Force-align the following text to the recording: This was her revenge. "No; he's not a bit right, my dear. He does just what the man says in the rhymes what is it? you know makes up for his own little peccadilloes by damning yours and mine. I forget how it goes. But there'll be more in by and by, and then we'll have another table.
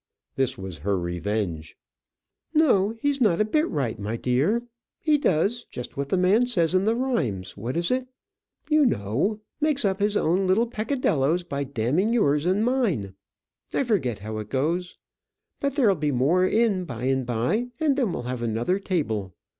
This 0.35 0.57
was 0.57 0.79
her 0.79 0.97
revenge. 0.99 1.77
"No; 2.55 2.95
he's 2.99 3.21
not 3.21 3.39
a 3.39 3.45
bit 3.45 3.67
right, 3.69 3.99
my 3.99 4.17
dear. 4.17 4.63
He 4.99 5.19
does 5.19 5.63
just 5.69 5.95
what 5.95 6.09
the 6.09 6.17
man 6.17 6.47
says 6.47 6.73
in 6.73 6.85
the 6.85 6.95
rhymes 6.95 7.55
what 7.55 7.77
is 7.77 7.91
it? 7.91 8.07
you 8.67 8.83
know 8.83 9.41
makes 9.59 9.85
up 9.85 9.99
for 9.99 10.03
his 10.05 10.17
own 10.17 10.47
little 10.47 10.65
peccadilloes 10.65 11.43
by 11.43 11.65
damning 11.65 12.13
yours 12.13 12.47
and 12.47 12.65
mine. 12.65 13.13
I 13.75 13.83
forget 13.83 14.17
how 14.17 14.39
it 14.39 14.49
goes. 14.49 14.97
But 15.59 15.75
there'll 15.75 15.93
be 15.95 16.09
more 16.11 16.47
in 16.47 16.85
by 16.85 17.03
and 17.03 17.23
by, 17.23 17.67
and 17.79 17.95
then 17.95 18.11
we'll 18.11 18.23
have 18.23 18.41
another 18.41 18.79
table. 18.79 19.35